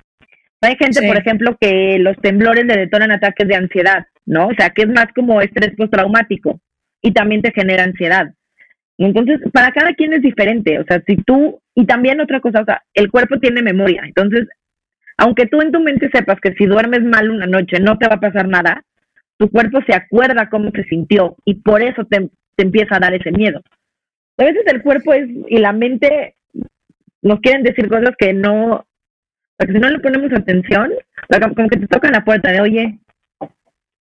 [0.60, 4.46] Hay gente, por ejemplo, que los temblores le detonan ataques de ansiedad, ¿no?
[4.48, 6.60] O sea, que es más como estrés postraumático
[7.02, 8.30] y también te genera ansiedad.
[8.98, 10.78] Entonces, para cada quien es diferente.
[10.78, 14.02] O sea, si tú, y también otra cosa, o sea, el cuerpo tiene memoria.
[14.04, 14.46] Entonces,
[15.20, 18.14] aunque tú en tu mente sepas que si duermes mal una noche no te va
[18.14, 18.82] a pasar nada,
[19.36, 23.12] tu cuerpo se acuerda cómo se sintió y por eso te, te empieza a dar
[23.12, 23.60] ese miedo.
[24.38, 26.36] A veces el cuerpo es, y la mente
[27.20, 28.86] nos quieren decir cosas que no,
[29.58, 30.90] porque si no le ponemos atención,
[31.54, 32.98] como que te tocan la puerta de, oye,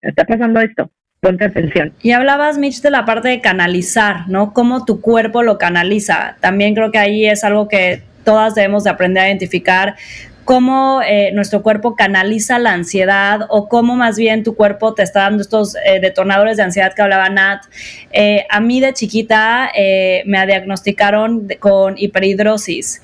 [0.01, 1.91] está pasando esto, ponte atención.
[2.01, 4.53] Y hablabas, Mitch, de la parte de canalizar, ¿no?
[4.53, 6.37] Cómo tu cuerpo lo canaliza.
[6.39, 9.95] También creo que ahí es algo que todas debemos de aprender a identificar
[10.49, 15.19] cómo eh, nuestro cuerpo canaliza la ansiedad o cómo más bien tu cuerpo te está
[15.19, 17.65] dando estos eh, detonadores de ansiedad que hablaba Nat.
[18.11, 19.69] Eh, a mí de chiquita
[20.25, 22.99] me diagnosticaron con hiperhidrosis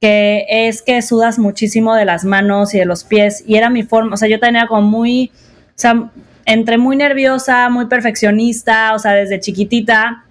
[0.00, 3.82] que es que sudas muchísimo de las manos y de los pies y era mi
[3.82, 6.10] forma, o sea, yo tenía como muy, o sea,
[6.46, 10.25] entre muy nerviosa, muy perfeccionista, o sea, desde chiquitita.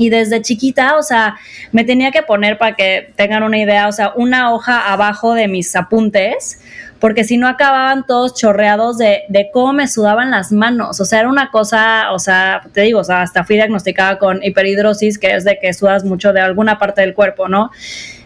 [0.00, 1.34] Y desde chiquita, o sea,
[1.72, 5.48] me tenía que poner para que tengan una idea, o sea, una hoja abajo de
[5.48, 6.60] mis apuntes,
[7.00, 11.00] porque si no acababan todos chorreados de, de, cómo me sudaban las manos.
[11.00, 14.40] O sea, era una cosa, o sea, te digo, o sea, hasta fui diagnosticada con
[14.40, 17.72] hiperhidrosis, que es de que sudas mucho de alguna parte del cuerpo, ¿no?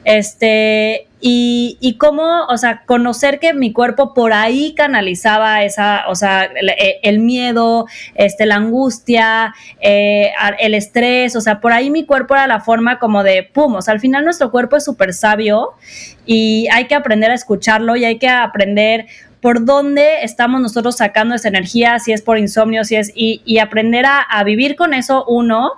[0.05, 6.17] Este, y, y cómo, o sea, conocer que mi cuerpo por ahí canalizaba esa, o
[6.17, 12.05] sea, e, el, miedo, este, la angustia, eh, el estrés, o sea, por ahí mi
[12.05, 15.15] cuerpo era la forma como de, pum, o sea, al final nuestro cuerpo es súper
[15.15, 15.69] sabio
[16.27, 19.07] y hay que aprender a escucharlo y hay que aprender
[19.41, 23.59] por dónde estamos nosotros sacando esa energía, si es por insomnio, si es, y, y
[23.59, 25.71] aprender a vivir con eso uno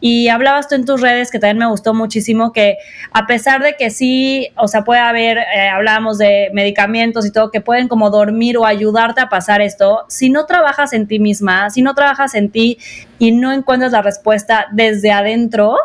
[0.00, 2.76] y hablabas tú en tus redes, que también me gustó muchísimo, que
[3.12, 7.50] a pesar de que sí, o sea, puede haber, eh, hablábamos de medicamentos y todo,
[7.50, 11.70] que pueden como dormir o ayudarte a pasar esto, si no trabajas en ti misma,
[11.70, 12.78] si no trabajas en ti
[13.18, 15.76] y no encuentras la respuesta desde adentro,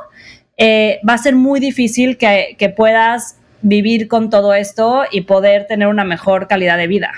[0.57, 5.67] eh, va a ser muy difícil que, que puedas vivir con todo esto y poder
[5.67, 7.11] tener una mejor calidad de vida.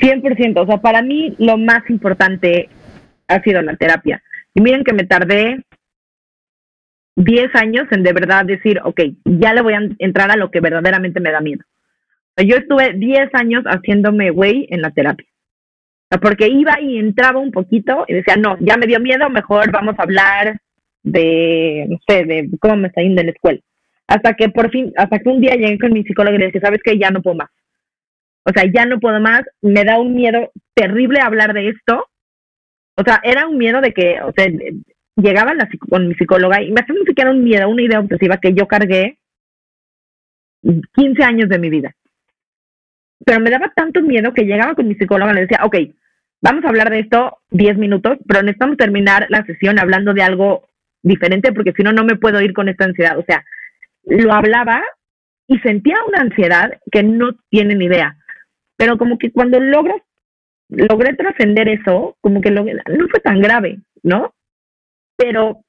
[0.00, 2.68] 100%, o sea, para mí lo más importante
[3.28, 4.22] ha sido la terapia.
[4.54, 5.64] Y miren que me tardé
[7.16, 10.60] 10 años en de verdad decir, ok, ya le voy a entrar a lo que
[10.60, 11.64] verdaderamente me da miedo.
[12.36, 15.26] Yo estuve 10 años haciéndome güey en la terapia.
[16.20, 19.94] Porque iba y entraba un poquito y decía, no, ya me dio miedo, mejor vamos
[19.98, 20.58] a hablar
[21.02, 23.60] de, no sé, de cómo me está yendo en la escuela.
[24.08, 26.60] Hasta que por fin, hasta que un día llegué con mi psicóloga y le dije,
[26.60, 26.98] ¿sabes qué?
[26.98, 27.50] Ya no puedo más.
[28.44, 32.06] O sea, ya no puedo más, me da un miedo terrible hablar de esto.
[32.96, 34.46] O sea, era un miedo de que, o sea,
[35.16, 38.38] llegaba la, con mi psicóloga y me hacía ni siquiera un miedo, una idea obsesiva
[38.38, 39.18] que yo cargué
[40.62, 41.94] 15 años de mi vida.
[43.24, 45.76] Pero me daba tanto miedo que llegaba con mi psicóloga y le decía, ok,
[46.40, 50.68] vamos a hablar de esto 10 minutos, pero necesitamos terminar la sesión hablando de algo
[51.02, 53.18] diferente porque si no, no me puedo ir con esta ansiedad.
[53.18, 53.44] O sea,
[54.04, 54.82] lo hablaba
[55.46, 58.16] y sentía una ansiedad que no tienen idea.
[58.76, 60.00] Pero como que cuando logras,
[60.68, 62.64] logré trascender eso, como que no
[63.10, 64.32] fue tan grave, ¿no?
[65.20, 65.62] Pero,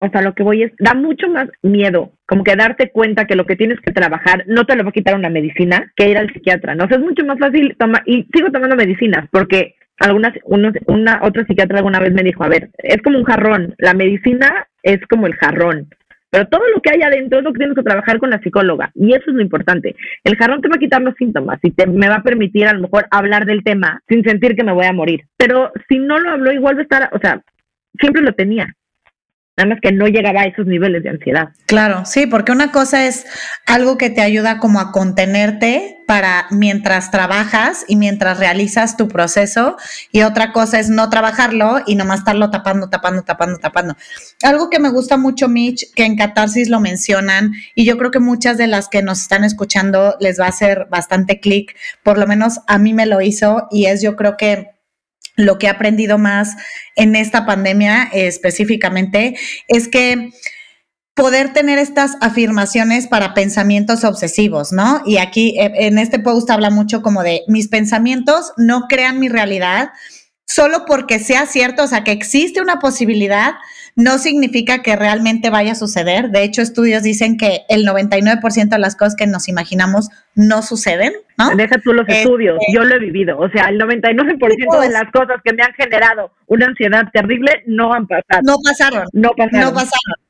[0.00, 3.36] o sea, lo que voy es, da mucho más miedo, como que darte cuenta que
[3.36, 6.16] lo que tienes que trabajar no te lo va a quitar una medicina que ir
[6.16, 6.84] al psiquiatra, ¿no?
[6.84, 11.20] O sea, es mucho más fácil tomar, y sigo tomando medicinas, porque algunas, unos, una,
[11.22, 14.98] otra psiquiatra alguna vez me dijo, a ver, es como un jarrón, la medicina es
[15.08, 15.90] como el jarrón,
[16.30, 18.90] pero todo lo que hay adentro es lo que tienes que trabajar con la psicóloga.
[18.94, 19.94] Y eso es lo importante.
[20.24, 22.72] El jarrón te va a quitar los síntomas y te, me va a permitir a
[22.72, 25.26] lo mejor hablar del tema sin sentir que me voy a morir.
[25.36, 27.42] Pero si no lo hablo, igual va a estar, o sea,
[27.98, 28.74] siempre lo tenía.
[29.54, 31.50] Nada más que no llegaba a esos niveles de ansiedad.
[31.66, 33.26] Claro, sí, porque una cosa es
[33.66, 39.76] algo que te ayuda como a contenerte para mientras trabajas y mientras realizas tu proceso
[40.10, 43.94] y otra cosa es no trabajarlo y nomás estarlo tapando, tapando, tapando, tapando.
[44.42, 48.20] Algo que me gusta mucho, Mitch, que en Catarsis lo mencionan y yo creo que
[48.20, 52.26] muchas de las que nos están escuchando les va a hacer bastante clic, por lo
[52.26, 54.71] menos a mí me lo hizo y es yo creo que
[55.44, 56.56] lo que he aprendido más
[56.96, 59.36] en esta pandemia específicamente
[59.68, 60.30] es que
[61.14, 65.02] poder tener estas afirmaciones para pensamientos obsesivos, ¿no?
[65.04, 69.28] Y aquí eh, en este post habla mucho como de mis pensamientos no crean mi
[69.28, 69.90] realidad,
[70.46, 73.52] solo porque sea cierto, o sea, que existe una posibilidad,
[73.94, 76.30] no significa que realmente vaya a suceder.
[76.30, 81.12] De hecho, estudios dicen que el 99% de las cosas que nos imaginamos no suceden,
[81.36, 81.54] ¿no?
[81.54, 83.38] Deja tú los este, estudios, yo lo he vivido.
[83.38, 87.92] O sea, el 99% de las cosas que me han generado una ansiedad terrible no
[87.92, 88.42] han pasado.
[88.42, 89.04] No pasaron.
[89.12, 89.60] No pasaron.
[89.60, 90.22] No pasaron.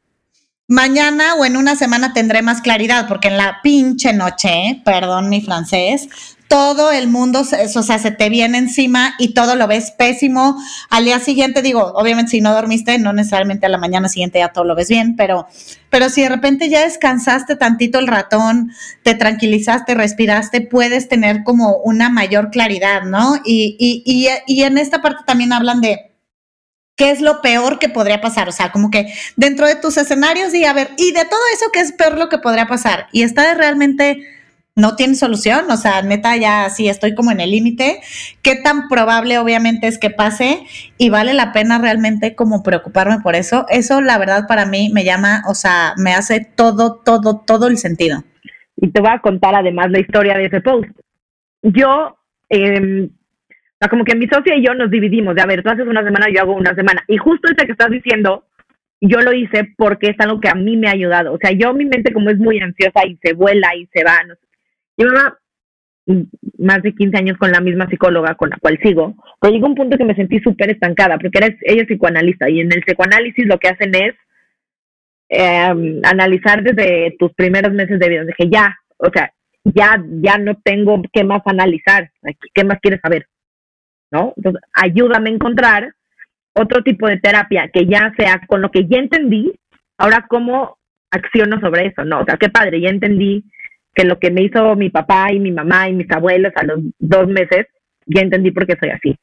[0.69, 5.43] Mañana o en una semana tendré más claridad, porque en la pinche noche, perdón mi
[5.43, 6.09] francés,
[6.53, 10.55] todo el mundo, o sea, se te viene encima y todo lo ves pésimo.
[10.91, 14.53] Al día siguiente, digo, obviamente si no dormiste, no necesariamente a la mañana siguiente ya
[14.53, 15.47] todo lo ves bien, pero,
[15.89, 18.71] pero si de repente ya descansaste tantito el ratón,
[19.03, 23.37] te tranquilizaste, respiraste, puedes tener como una mayor claridad, ¿no?
[23.47, 26.11] Y, y, y, y en esta parte también hablan de
[26.97, 28.51] ¿Qué es lo peor que podría pasar?
[28.51, 31.71] O sea, como que dentro de tus escenarios y a ver, y de todo eso,
[31.73, 33.07] ¿qué es peor lo que podría pasar?
[33.11, 34.19] Y está realmente
[34.75, 38.01] no tiene solución, o sea, neta ya sí estoy como en el límite.
[38.43, 40.65] ¿Qué tan probable obviamente es que pase
[40.99, 43.67] y vale la pena realmente como preocuparme por eso?
[43.69, 47.77] Eso la verdad para mí me llama, o sea, me hace todo, todo, todo el
[47.79, 48.25] sentido.
[48.77, 50.89] Y te voy a contar además la historia de ese post.
[51.63, 52.17] Yo
[53.83, 56.05] sea, como que mi socia y yo nos dividimos, de a ver, tú haces una
[56.05, 57.03] semana, yo hago una semana.
[57.09, 58.47] Y justo ese que estás diciendo,
[59.01, 61.33] yo lo hice porque es algo que a mí me ha ayudado.
[61.33, 64.23] O sea, yo mi mente como es muy ansiosa y se vuela y se va,
[64.25, 64.42] no sé.
[65.05, 65.39] Llevaba
[66.59, 69.75] más de 15 años con la misma psicóloga con la cual sigo, pero llegó un
[69.75, 73.47] punto que me sentí súper estancada, porque era, ella es psicoanalista y en el psicoanálisis
[73.47, 74.15] lo que hacen es
[75.29, 78.25] em, analizar desde tus primeros meses de vida.
[78.25, 79.33] Dije, ya, o sea,
[79.65, 82.11] ya, ya no tengo qué más analizar,
[82.53, 83.27] qué más quieres saber.
[84.13, 84.35] ¿no?
[84.37, 85.95] Entonces, ayúdame a encontrar
[86.55, 89.53] otro tipo de terapia que ya sea con lo que ya entendí,
[89.97, 90.79] ahora cómo
[91.11, 92.21] acciono sobre eso, ¿no?
[92.21, 93.45] O sea, qué padre, ya entendí
[93.95, 96.81] que lo que me hizo mi papá y mi mamá y mis abuelos a los
[96.99, 97.67] dos meses,
[98.07, 99.17] ya entendí por qué soy así.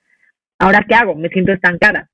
[0.59, 1.15] Ahora, ¿qué hago?
[1.15, 2.09] Me siento estancada.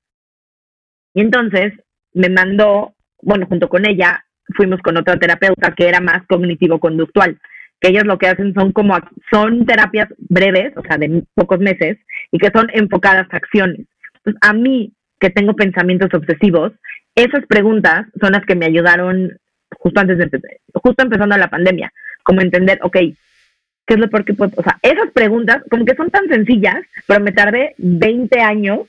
[1.14, 1.72] Y entonces
[2.14, 4.24] me mandó, bueno, junto con ella,
[4.56, 7.38] fuimos con otra terapeuta que era más cognitivo-conductual
[7.80, 8.96] que ellos lo que hacen son como,
[9.30, 11.98] son terapias breves, o sea, de pocos meses,
[12.30, 13.86] y que son enfocadas a acciones.
[14.16, 16.72] Entonces, a mí, que tengo pensamientos obsesivos,
[17.14, 19.38] esas preguntas son las que me ayudaron
[19.78, 20.30] justo antes de
[20.74, 21.92] justo empezando la pandemia,
[22.26, 24.50] como entender, ok, ¿qué es lo peor que puedo?
[24.56, 26.74] O sea, esas preguntas, como que son tan sencillas,
[27.06, 28.80] pero me tardé 20 años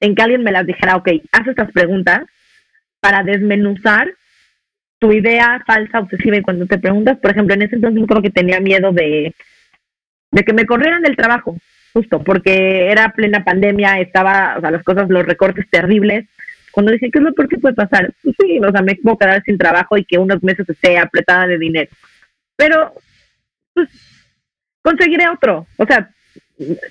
[0.00, 2.22] en que alguien me las dijera, ok, haz estas preguntas
[2.98, 4.12] para desmenuzar
[4.98, 8.30] tu idea falsa, obsesiva, y cuando te preguntas, por ejemplo, en ese entonces creo que
[8.30, 9.32] tenía miedo de,
[10.32, 11.56] de que me corrieran del trabajo,
[11.92, 16.26] justo, porque era plena pandemia, estaba, o sea, las cosas, los recortes terribles.
[16.72, 18.12] Cuando dije, ¿qué es lo peor que puede pasar?
[18.22, 21.58] Sí, o sea, me puedo quedar sin trabajo y que unos meses esté apretada de
[21.58, 21.90] dinero.
[22.56, 22.94] Pero,
[23.74, 23.88] pues,
[24.82, 25.66] conseguiré otro.
[25.76, 26.10] O sea,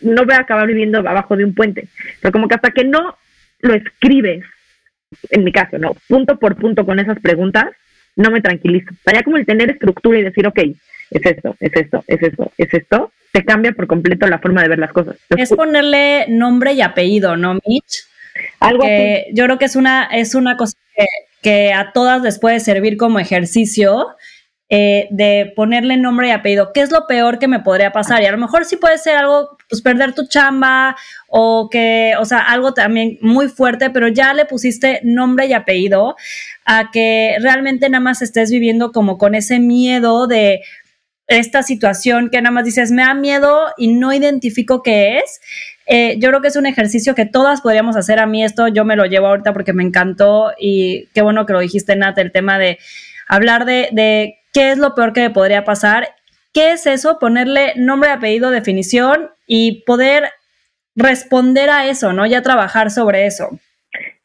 [0.02, 1.88] no voy a acabar viviendo abajo de un puente.
[2.22, 3.18] Pero como que hasta que no
[3.60, 4.44] lo escribes,
[5.30, 5.96] en mi caso, ¿no?
[6.08, 7.66] Punto por punto con esas preguntas,
[8.16, 8.92] no me tranquilizo.
[9.06, 10.60] Vaya como el tener estructura y decir, ok,
[11.12, 14.70] es esto, es esto, es esto, es esto, te cambia por completo la forma de
[14.70, 15.18] ver las cosas.
[15.30, 18.06] es ponerle nombre y apellido, ¿no, Mitch?
[18.60, 19.26] Algo así.
[19.34, 20.78] Yo creo que es una, es una cosa
[21.42, 24.08] que, a todas les puede servir como ejercicio.
[24.74, 28.22] Eh, de ponerle nombre y apellido, ¿qué es lo peor que me podría pasar?
[28.22, 30.96] Y a lo mejor sí puede ser algo, pues perder tu chamba
[31.28, 36.16] o que, o sea, algo también muy fuerte, pero ya le pusiste nombre y apellido
[36.64, 40.62] a que realmente nada más estés viviendo como con ese miedo de
[41.28, 45.42] esta situación que nada más dices, me da miedo y no identifico qué es.
[45.86, 48.20] Eh, yo creo que es un ejercicio que todas podríamos hacer.
[48.20, 51.52] A mí esto yo me lo llevo ahorita porque me encantó y qué bueno que
[51.52, 52.80] lo dijiste, Nat, el tema de
[53.28, 56.16] hablar de, de qué es lo peor que me podría pasar.
[56.54, 57.18] ¿Qué es eso?
[57.20, 60.26] Ponerle nombre, apellido, definición y poder
[60.96, 62.26] responder a eso, ¿no?
[62.26, 63.50] Ya trabajar sobre eso.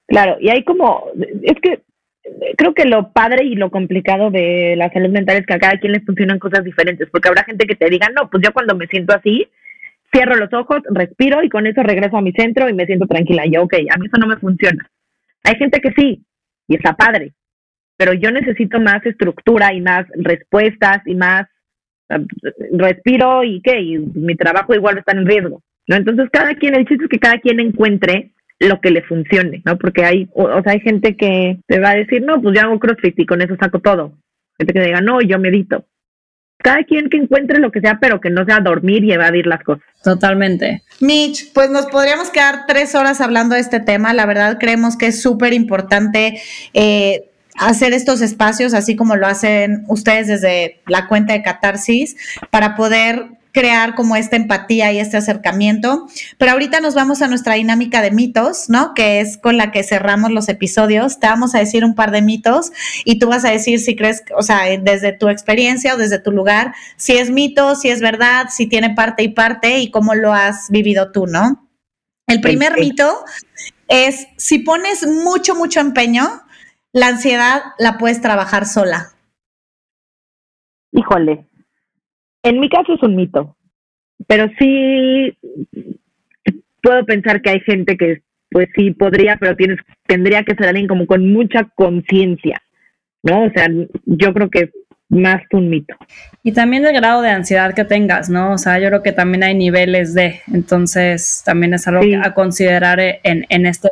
[0.07, 1.07] Claro, y hay como,
[1.43, 1.83] es que
[2.57, 5.79] creo que lo padre y lo complicado de la salud mental es que a cada
[5.79, 8.75] quien le funcionan cosas diferentes, porque habrá gente que te diga, no, pues yo cuando
[8.77, 9.49] me siento así,
[10.12, 13.47] cierro los ojos, respiro y con eso regreso a mi centro y me siento tranquila.
[13.47, 14.89] Y yo, ok, a mí eso no me funciona.
[15.45, 16.25] Hay gente que sí,
[16.69, 17.33] y está padre,
[17.97, 21.47] pero yo necesito más estructura y más respuestas y más
[22.73, 25.97] respiro y qué, y mi trabajo igual está en riesgo, ¿no?
[25.97, 29.77] Entonces cada quien, el chiste es que cada quien encuentre lo que le funcione, ¿no?
[29.77, 32.79] Porque hay, o, sea, hay gente que te va a decir, no, pues yo hago
[32.79, 34.12] CrossFit y con eso saco todo.
[34.59, 35.85] Gente que diga, no, yo medito.
[36.59, 39.62] Cada quien que encuentre lo que sea, pero que no sea dormir y evadir las
[39.62, 39.85] cosas.
[40.03, 40.83] Totalmente.
[41.01, 44.14] Mitch, pues nos podríamos quedar tres horas hablando de este tema.
[44.14, 46.41] La verdad creemos que es súper importante
[46.73, 47.29] eh,
[47.59, 52.17] hacer estos espacios, así como lo hacen ustedes desde la cuenta de Catarsis,
[52.51, 56.07] para poder crear como esta empatía y este acercamiento.
[56.37, 58.93] Pero ahorita nos vamos a nuestra dinámica de mitos, ¿no?
[58.93, 61.21] Que es con la que cerramos los episodios.
[61.21, 62.71] Te vamos a decir un par de mitos
[63.07, 66.33] y tú vas a decir si crees, o sea, desde tu experiencia o desde tu
[66.33, 70.35] lugar, si es mito, si es verdad, si tiene parte y parte y cómo lo
[70.35, 71.67] has vivido tú, ¿no?
[72.27, 73.25] El primer mito
[73.89, 76.43] es si pones mucho, mucho empeño,
[76.97, 79.09] la ansiedad la puedes trabajar sola.
[80.92, 81.44] Híjole,
[82.42, 83.55] en mi caso es un mito,
[84.26, 85.36] pero sí
[86.82, 90.86] puedo pensar que hay gente que pues sí podría, pero tienes, tendría que ser alguien
[90.86, 92.62] como con mucha conciencia,
[93.22, 93.44] ¿no?
[93.44, 93.68] O sea,
[94.07, 94.70] yo creo que
[95.11, 95.94] más que un mito.
[96.42, 98.53] Y también el grado de ansiedad que tengas, ¿no?
[98.53, 103.01] O sea, yo creo que también hay niveles de, entonces también es algo a considerar
[103.01, 103.90] en, en este.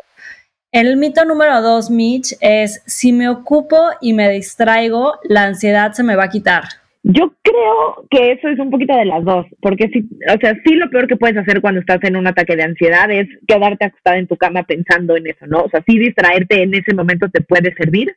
[0.75, 6.03] El mito número dos, Mitch, es si me ocupo y me distraigo, la ansiedad se
[6.03, 6.65] me va a quitar.
[7.05, 10.05] Yo creo que eso es un poquito de las dos, porque sí,
[10.35, 13.09] o sea, sí lo peor que puedes hacer cuando estás en un ataque de ansiedad
[13.09, 15.61] es quedarte acostada en tu cama pensando en eso, ¿no?
[15.61, 18.13] O sea, sí distraerte en ese momento te puede servir,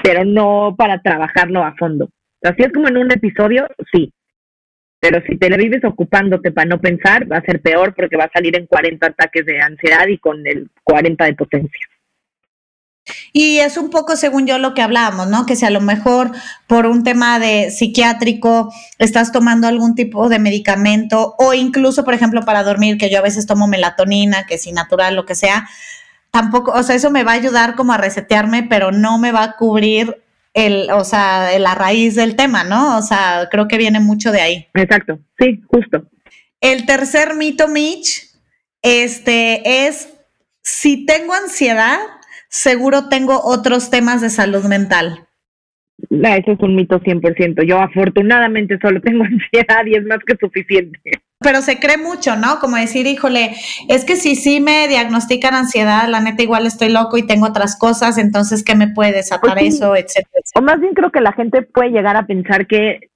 [0.00, 2.04] pero no para trabajarlo a fondo.
[2.04, 4.12] O sea, si es como en un episodio, sí.
[5.00, 8.32] Pero si te vives ocupándote para no pensar, va a ser peor porque va a
[8.32, 11.88] salir en 40 ataques de ansiedad y con el 40 de potencia.
[13.32, 15.46] Y es un poco según yo lo que hablábamos, ¿no?
[15.46, 16.32] Que si a lo mejor
[16.66, 22.44] por un tema de psiquiátrico estás tomando algún tipo de medicamento o incluso, por ejemplo,
[22.44, 25.68] para dormir, que yo a veces tomo melatonina, que si natural, lo que sea,
[26.30, 29.42] tampoco, o sea, eso me va a ayudar como a resetearme, pero no me va
[29.42, 30.22] a cubrir
[30.54, 32.96] el, o sea, la raíz del tema, ¿no?
[32.96, 34.68] O sea, creo que viene mucho de ahí.
[34.74, 36.04] Exacto, sí, justo.
[36.60, 38.30] El tercer mito, Mitch,
[38.82, 40.08] este es,
[40.62, 41.98] si tengo ansiedad,
[42.48, 45.26] seguro tengo otros temas de salud mental.
[46.10, 47.66] No, eso es un mito 100%.
[47.66, 51.00] Yo afortunadamente solo tengo ansiedad y es más que suficiente.
[51.40, 52.58] Pero se cree mucho, ¿no?
[52.60, 53.50] Como decir, híjole,
[53.88, 57.78] es que si sí me diagnostican ansiedad, la neta igual estoy loco y tengo otras
[57.78, 61.32] cosas, entonces, ¿qué me puede desatar pues eso, etcétera, O más bien creo que la
[61.32, 63.10] gente puede llegar a pensar que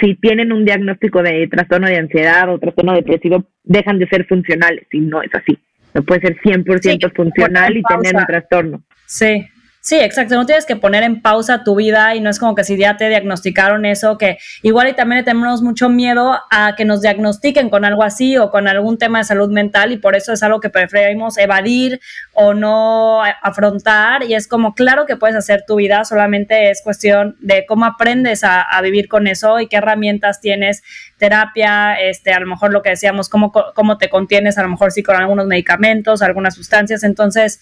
[0.00, 4.86] si tienen un diagnóstico de trastorno de ansiedad o trastorno depresivo, dejan de ser funcionales
[4.92, 5.58] y no es así.
[5.96, 8.82] No puede ser 100% funcional y tener un trastorno.
[9.06, 9.46] Sí,
[9.86, 10.34] Sí, exacto.
[10.34, 12.96] No tienes que poner en pausa tu vida y no es como que si ya
[12.96, 17.84] te diagnosticaron eso, que igual y también tenemos mucho miedo a que nos diagnostiquen con
[17.84, 20.70] algo así o con algún tema de salud mental y por eso es algo que
[20.70, 22.00] preferimos evadir
[22.32, 24.24] o no afrontar.
[24.24, 28.42] Y es como, claro que puedes hacer tu vida, solamente es cuestión de cómo aprendes
[28.42, 30.82] a, a vivir con eso y qué herramientas tienes,
[31.16, 34.90] terapia, este, a lo mejor lo que decíamos, cómo, cómo te contienes, a lo mejor
[34.90, 37.04] sí con algunos medicamentos, algunas sustancias.
[37.04, 37.60] Entonces,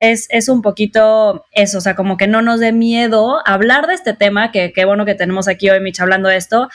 [0.00, 3.94] es, es, un poquito eso, o sea, como que no nos dé miedo hablar de
[3.94, 6.68] este tema, que qué bueno que tenemos aquí hoy, Mitch, hablando de esto,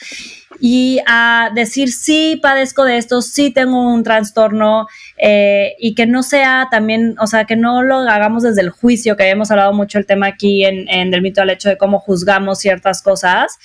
[0.60, 6.24] y a decir, sí, padezco de esto, sí tengo un trastorno, eh, y que no
[6.24, 10.00] sea también, o sea, que no lo hagamos desde el juicio, que hemos hablado mucho
[10.00, 13.60] el tema aquí en, en el mito al hecho de cómo juzgamos ciertas cosas,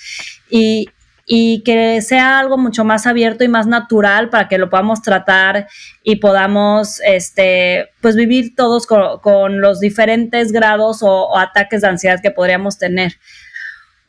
[0.49, 0.87] y,
[1.29, 5.67] y que sea algo mucho más abierto y más natural para que lo podamos tratar
[6.01, 12.31] y podamos este pues vivir todos con, los diferentes grados o, ataques de ansiedad que
[12.31, 13.17] podríamos tener.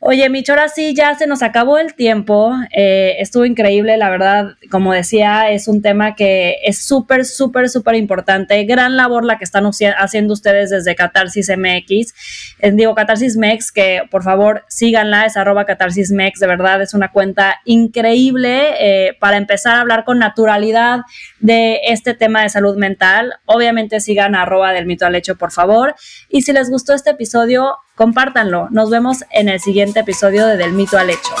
[0.01, 2.53] Oye, Micho, ahora sí, ya se nos acabó el tiempo.
[2.73, 4.55] Eh, estuvo increíble, la verdad.
[4.71, 8.63] Como decía, es un tema que es súper, súper, súper importante.
[8.63, 12.13] Gran labor la que están haciendo ustedes desde Catarsis MX.
[12.59, 16.07] Eh, digo, Catarsis MEX, que por favor síganla, es arroba Catarsis.
[16.09, 21.01] De verdad, es una cuenta increíble eh, para empezar a hablar con naturalidad
[21.41, 23.33] de este tema de salud mental.
[23.43, 25.93] Obviamente sigan arroba del mito al hecho, por favor.
[26.29, 28.69] Y si les gustó este episodio, compártanlo.
[28.71, 31.35] Nos vemos en el siguiente episodio de Del mito al hecho.